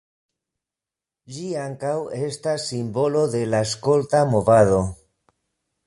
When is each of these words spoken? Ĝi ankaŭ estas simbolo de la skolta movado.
Ĝi 1.35 1.51
ankaŭ 1.65 1.93
estas 2.29 2.67
simbolo 2.73 3.23
de 3.37 3.45
la 3.53 3.63
skolta 3.77 4.27
movado. 4.35 4.83